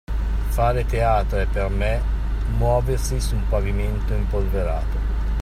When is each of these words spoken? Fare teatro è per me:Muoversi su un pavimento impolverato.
Fare 0.49 0.83
teatro 0.87 1.37
è 1.37 1.45
per 1.45 1.69
me:Muoversi 1.69 3.21
su 3.21 3.35
un 3.35 3.47
pavimento 3.47 4.13
impolverato. 4.13 4.97